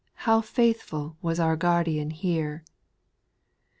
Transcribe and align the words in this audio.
How 0.25 0.41
faithful 0.41 1.15
was 1.21 1.39
our 1.39 1.55
Guardian 1.55 2.09
here. 2.09 2.63